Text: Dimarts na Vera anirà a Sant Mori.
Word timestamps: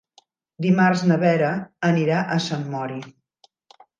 Dimarts 0.65 1.03
na 1.09 1.17
Vera 1.25 1.51
anirà 1.91 2.23
a 2.37 2.37
Sant 2.49 2.67
Mori. 2.75 2.99